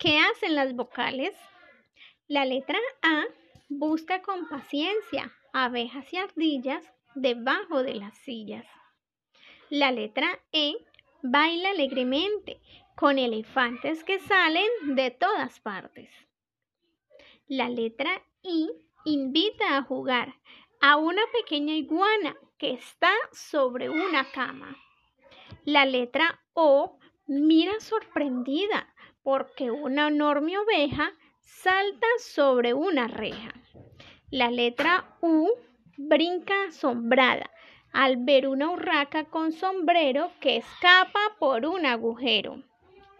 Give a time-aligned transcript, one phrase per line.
[0.00, 1.34] ¿Qué hacen las vocales?
[2.26, 3.24] La letra A
[3.68, 6.82] busca con paciencia abejas y ardillas
[7.14, 8.64] debajo de las sillas.
[9.68, 10.76] La letra E
[11.20, 12.62] baila alegremente
[12.96, 16.08] con elefantes que salen de todas partes.
[17.46, 18.70] La letra I
[19.04, 20.34] invita a jugar
[20.80, 24.78] a una pequeña iguana que está sobre una cama.
[25.66, 33.52] La letra O mira sorprendida porque una enorme oveja salta sobre una reja.
[34.30, 35.48] La letra U
[35.96, 37.50] brinca asombrada
[37.92, 42.62] al ver una urraca con sombrero que escapa por un agujero.